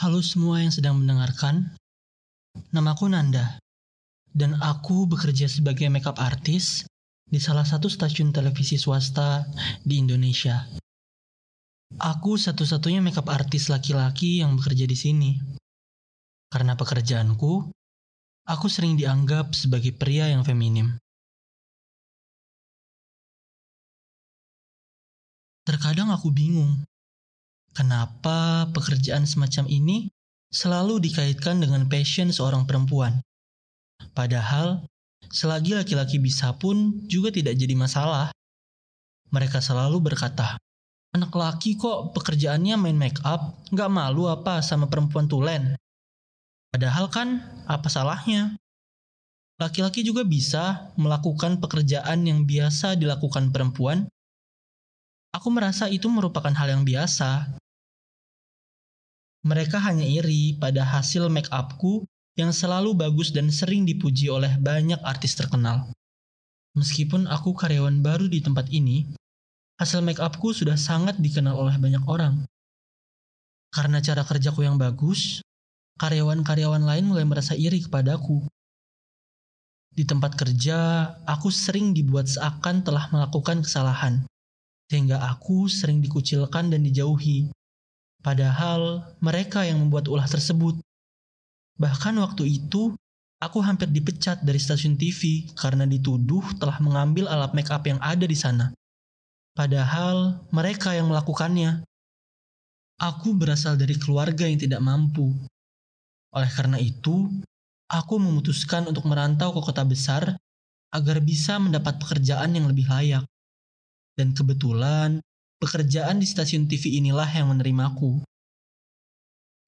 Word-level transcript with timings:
Halo 0.00 0.24
semua 0.24 0.64
yang 0.64 0.72
sedang 0.72 0.96
mendengarkan. 0.96 1.76
Namaku 2.72 3.12
Nanda. 3.12 3.60
Dan 4.32 4.56
aku 4.56 5.04
bekerja 5.04 5.44
sebagai 5.44 5.92
makeup 5.92 6.16
artist 6.16 6.88
di 7.28 7.36
salah 7.36 7.68
satu 7.68 7.84
stasiun 7.84 8.32
televisi 8.32 8.80
swasta 8.80 9.44
di 9.84 10.00
Indonesia. 10.00 10.64
Aku 12.00 12.40
satu-satunya 12.40 13.04
makeup 13.04 13.28
artist 13.28 13.68
laki-laki 13.68 14.40
yang 14.40 14.56
bekerja 14.56 14.88
di 14.88 14.96
sini. 14.96 15.36
Karena 16.48 16.80
pekerjaanku, 16.80 17.68
aku 18.48 18.66
sering 18.72 18.96
dianggap 18.96 19.52
sebagai 19.52 19.92
pria 19.92 20.32
yang 20.32 20.48
feminim. 20.48 20.96
Terkadang 25.68 26.08
aku 26.08 26.32
bingung 26.32 26.88
Kenapa 27.70 28.66
pekerjaan 28.74 29.30
semacam 29.30 29.70
ini 29.70 30.10
selalu 30.50 30.98
dikaitkan 31.06 31.62
dengan 31.62 31.86
passion 31.86 32.34
seorang 32.34 32.66
perempuan? 32.66 33.22
Padahal, 34.10 34.82
selagi 35.30 35.78
laki-laki 35.78 36.18
bisa 36.18 36.50
pun 36.58 37.06
juga 37.06 37.30
tidak 37.30 37.54
jadi 37.54 37.78
masalah. 37.78 38.34
Mereka 39.30 39.62
selalu 39.62 40.02
berkata, 40.02 40.58
anak 41.14 41.30
laki 41.30 41.78
kok 41.78 42.10
pekerjaannya 42.18 42.74
main 42.74 42.98
make 42.98 43.22
up, 43.22 43.54
nggak 43.70 43.86
malu 43.86 44.26
apa 44.26 44.58
sama 44.66 44.90
perempuan 44.90 45.30
tulen? 45.30 45.78
Padahal 46.74 47.06
kan, 47.06 47.38
apa 47.70 47.86
salahnya? 47.86 48.58
Laki-laki 49.62 50.02
juga 50.02 50.26
bisa 50.26 50.90
melakukan 50.98 51.62
pekerjaan 51.62 52.26
yang 52.26 52.48
biasa 52.48 52.98
dilakukan 52.98 53.54
perempuan. 53.54 54.10
Aku 55.30 55.52
merasa 55.54 55.86
itu 55.86 56.10
merupakan 56.10 56.50
hal 56.50 56.74
yang 56.74 56.82
biasa, 56.82 57.59
mereka 59.40 59.80
hanya 59.80 60.04
iri 60.04 60.56
pada 60.60 60.84
hasil 60.84 61.32
make 61.32 61.48
upku 61.48 62.04
yang 62.36 62.52
selalu 62.52 62.92
bagus 62.92 63.32
dan 63.32 63.48
sering 63.48 63.88
dipuji 63.88 64.28
oleh 64.28 64.56
banyak 64.60 65.00
artis 65.00 65.36
terkenal. 65.36 65.88
Meskipun 66.76 67.26
aku 67.26 67.56
karyawan 67.56 68.04
baru 68.04 68.30
di 68.30 68.38
tempat 68.44 68.70
ini, 68.70 69.10
hasil 69.80 70.04
make 70.04 70.20
upku 70.22 70.52
sudah 70.52 70.76
sangat 70.76 71.18
dikenal 71.18 71.56
oleh 71.56 71.74
banyak 71.80 72.04
orang. 72.06 72.46
Karena 73.72 73.98
cara 74.04 74.22
kerjaku 74.22 74.66
yang 74.66 74.76
bagus, 74.78 75.42
karyawan-karyawan 75.98 76.84
lain 76.84 77.04
mulai 77.10 77.24
merasa 77.26 77.56
iri 77.56 77.82
kepadaku. 77.82 78.44
Di 79.90 80.06
tempat 80.06 80.38
kerja, 80.38 81.10
aku 81.26 81.50
sering 81.50 81.90
dibuat 81.90 82.30
seakan 82.30 82.86
telah 82.86 83.10
melakukan 83.10 83.66
kesalahan, 83.66 84.22
sehingga 84.86 85.18
aku 85.26 85.66
sering 85.66 85.98
dikucilkan 85.98 86.70
dan 86.70 86.86
dijauhi. 86.86 87.50
Padahal 88.20 89.16
mereka 89.24 89.64
yang 89.64 89.80
membuat 89.80 90.04
ulah 90.08 90.28
tersebut. 90.28 90.76
Bahkan 91.80 92.14
waktu 92.20 92.60
itu, 92.60 92.92
aku 93.40 93.58
hampir 93.64 93.88
dipecat 93.88 94.44
dari 94.44 94.60
stasiun 94.60 95.00
TV 95.00 95.48
karena 95.56 95.88
dituduh 95.88 96.44
telah 96.60 96.76
mengambil 96.84 97.32
alat 97.32 97.56
make 97.56 97.72
up 97.72 97.80
yang 97.88 97.96
ada 98.04 98.28
di 98.28 98.36
sana. 98.36 98.76
Padahal 99.56 100.44
mereka 100.52 100.92
yang 100.92 101.08
melakukannya. 101.08 101.80
Aku 103.00 103.32
berasal 103.32 103.80
dari 103.80 103.96
keluarga 103.96 104.44
yang 104.44 104.60
tidak 104.60 104.84
mampu. 104.84 105.32
Oleh 106.36 106.50
karena 106.52 106.76
itu, 106.76 107.32
aku 107.88 108.20
memutuskan 108.20 108.84
untuk 108.84 109.08
merantau 109.08 109.56
ke 109.56 109.60
kota 109.64 109.82
besar 109.88 110.36
agar 110.92 111.16
bisa 111.24 111.56
mendapat 111.56 111.96
pekerjaan 111.96 112.52
yang 112.52 112.68
lebih 112.68 112.84
layak. 112.84 113.24
Dan 114.12 114.36
kebetulan, 114.36 115.24
Pekerjaan 115.60 116.16
di 116.16 116.24
stasiun 116.24 116.64
TV 116.64 117.04
inilah 117.04 117.28
yang 117.28 117.52
menerimaku. 117.52 118.24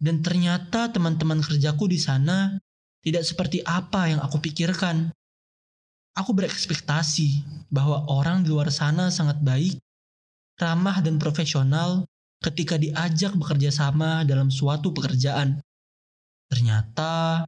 Dan 0.00 0.24
ternyata 0.24 0.88
teman-teman 0.88 1.44
kerjaku 1.44 1.84
di 1.84 2.00
sana 2.00 2.56
tidak 3.04 3.28
seperti 3.28 3.60
apa 3.60 4.08
yang 4.08 4.24
aku 4.24 4.40
pikirkan. 4.40 5.12
Aku 6.16 6.32
berekspektasi 6.32 7.44
bahwa 7.68 8.08
orang 8.08 8.40
di 8.40 8.48
luar 8.48 8.72
sana 8.72 9.12
sangat 9.12 9.44
baik, 9.44 9.76
ramah 10.56 11.04
dan 11.04 11.20
profesional 11.20 12.08
ketika 12.40 12.80
diajak 12.80 13.36
bekerja 13.36 13.68
sama 13.68 14.24
dalam 14.24 14.48
suatu 14.48 14.96
pekerjaan. 14.96 15.60
Ternyata 16.48 17.44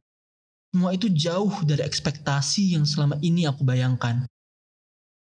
semua 0.69 0.93
itu 0.93 1.09
jauh 1.09 1.65
dari 1.65 1.81
ekspektasi 1.81 2.77
yang 2.77 2.85
selama 2.85 3.17
ini 3.25 3.49
aku 3.49 3.65
bayangkan. 3.65 4.21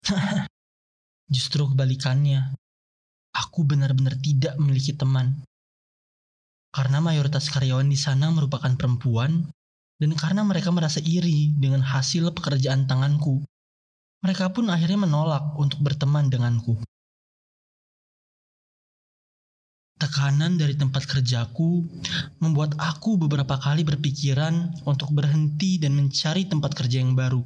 Justru 1.35 1.71
kebalikannya 1.71 2.62
aku 3.43 3.67
benar-benar 3.67 4.15
tidak 4.23 4.55
memiliki 4.63 4.95
teman. 4.95 5.43
Karena 6.71 7.03
mayoritas 7.03 7.51
karyawan 7.51 7.91
di 7.91 7.99
sana 7.99 8.31
merupakan 8.31 8.71
perempuan, 8.79 9.51
dan 9.99 10.11
karena 10.15 10.47
mereka 10.47 10.71
merasa 10.71 11.03
iri 11.03 11.53
dengan 11.59 11.83
hasil 11.83 12.31
pekerjaan 12.33 12.87
tanganku, 12.87 13.43
mereka 14.23 14.55
pun 14.55 14.71
akhirnya 14.71 15.03
menolak 15.03 15.43
untuk 15.59 15.83
berteman 15.83 16.31
denganku. 16.31 16.79
Tekanan 19.99 20.59
dari 20.59 20.75
tempat 20.75 21.07
kerjaku 21.07 21.87
membuat 22.43 22.75
aku 22.75 23.15
beberapa 23.15 23.55
kali 23.55 23.87
berpikiran 23.87 24.83
untuk 24.83 25.15
berhenti 25.15 25.79
dan 25.79 25.95
mencari 25.95 26.51
tempat 26.51 26.75
kerja 26.75 26.99
yang 26.99 27.15
baru. 27.15 27.39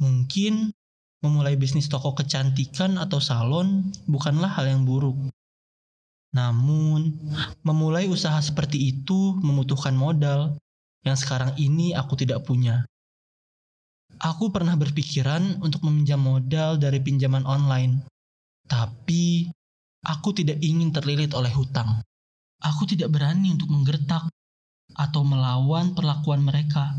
Mungkin 0.00 0.72
memulai 1.22 1.54
bisnis 1.54 1.86
toko 1.86 2.12
kecantikan 2.18 2.98
atau 2.98 3.22
salon 3.22 3.94
bukanlah 4.10 4.50
hal 4.50 4.66
yang 4.66 4.82
buruk. 4.82 5.14
Namun, 6.34 7.14
memulai 7.62 8.10
usaha 8.10 8.36
seperti 8.42 8.90
itu 8.90 9.38
membutuhkan 9.38 9.94
modal 9.94 10.58
yang 11.06 11.14
sekarang 11.14 11.54
ini 11.56 11.94
aku 11.94 12.18
tidak 12.18 12.42
punya. 12.42 12.82
Aku 14.18 14.50
pernah 14.50 14.74
berpikiran 14.74 15.62
untuk 15.62 15.82
meminjam 15.86 16.20
modal 16.20 16.78
dari 16.78 16.98
pinjaman 16.98 17.46
online, 17.46 18.02
tapi 18.66 19.50
aku 20.02 20.34
tidak 20.34 20.58
ingin 20.62 20.90
terlilit 20.90 21.32
oleh 21.38 21.50
hutang. 21.54 22.02
Aku 22.62 22.86
tidak 22.86 23.10
berani 23.10 23.54
untuk 23.54 23.70
menggertak 23.70 24.30
atau 24.94 25.22
melawan 25.24 25.96
perlakuan 25.96 26.44
mereka 26.44 26.92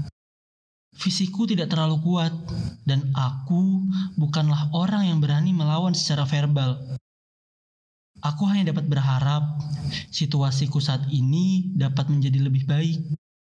Fisikku 0.93 1.49
tidak 1.49 1.73
terlalu 1.73 1.97
kuat, 2.05 2.33
dan 2.85 3.09
aku 3.17 3.81
bukanlah 4.13 4.69
orang 4.77 5.09
yang 5.09 5.19
berani 5.19 5.49
melawan 5.49 5.97
secara 5.97 6.23
verbal. 6.29 6.77
Aku 8.23 8.47
hanya 8.47 8.71
dapat 8.71 8.87
berharap 8.87 9.59
situasiku 10.13 10.79
saat 10.79 11.03
ini 11.11 11.75
dapat 11.75 12.07
menjadi 12.07 12.39
lebih 12.39 12.63
baik 12.63 13.03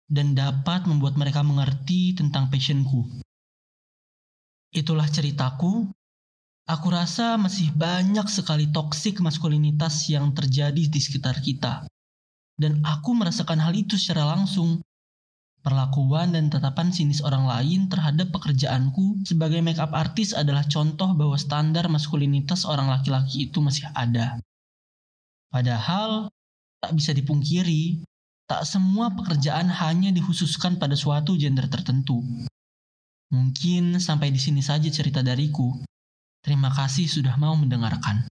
dan 0.08 0.36
dapat 0.36 0.84
membuat 0.84 1.16
mereka 1.16 1.40
mengerti 1.40 2.12
tentang 2.12 2.52
passionku. 2.52 3.06
Itulah 4.72 5.08
ceritaku. 5.08 5.88
Aku 6.68 6.86
rasa 6.92 7.40
masih 7.40 7.72
banyak 7.72 8.28
sekali 8.28 8.68
toksik 8.68 9.24
maskulinitas 9.24 10.04
yang 10.12 10.36
terjadi 10.36 10.84
di 10.84 11.00
sekitar 11.00 11.40
kita. 11.40 11.88
Dan 12.52 12.84
aku 12.84 13.16
merasakan 13.16 13.64
hal 13.64 13.72
itu 13.72 13.96
secara 13.96 14.36
langsung 14.36 14.84
Perlakuan 15.58 16.32
dan 16.32 16.48
tatapan 16.48 16.94
sinis 16.94 17.18
orang 17.20 17.44
lain 17.44 17.90
terhadap 17.90 18.30
pekerjaanku 18.30 19.26
sebagai 19.26 19.58
makeup 19.58 19.90
artist 19.90 20.38
adalah 20.38 20.62
contoh 20.64 21.12
bahwa 21.18 21.34
standar 21.34 21.90
maskulinitas 21.90 22.62
orang 22.62 22.88
laki-laki 22.88 23.50
itu 23.50 23.58
masih 23.58 23.90
ada. 23.92 24.38
Padahal, 25.50 26.30
tak 26.78 26.94
bisa 26.94 27.10
dipungkiri, 27.10 28.06
tak 28.46 28.62
semua 28.64 29.10
pekerjaan 29.12 29.66
hanya 29.66 30.14
dikhususkan 30.14 30.78
pada 30.78 30.94
suatu 30.94 31.34
gender 31.34 31.66
tertentu. 31.66 32.22
Mungkin 33.28 34.00
sampai 34.00 34.32
di 34.32 34.40
sini 34.40 34.64
saja 34.64 34.88
cerita 34.88 35.20
dariku. 35.20 35.74
Terima 36.40 36.72
kasih 36.72 37.04
sudah 37.10 37.36
mau 37.36 37.52
mendengarkan. 37.58 38.24